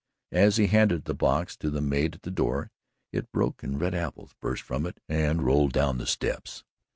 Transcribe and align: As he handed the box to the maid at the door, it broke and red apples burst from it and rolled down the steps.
As 0.31 0.57
he 0.57 0.65
handed 0.65 1.05
the 1.05 1.13
box 1.13 1.55
to 1.57 1.69
the 1.69 1.79
maid 1.79 2.15
at 2.15 2.21
the 2.23 2.31
door, 2.31 2.71
it 3.11 3.31
broke 3.31 3.61
and 3.61 3.79
red 3.79 3.93
apples 3.93 4.33
burst 4.41 4.63
from 4.63 4.87
it 4.87 4.99
and 5.07 5.43
rolled 5.43 5.73
down 5.73 5.99
the 5.99 6.07
steps. 6.07 6.63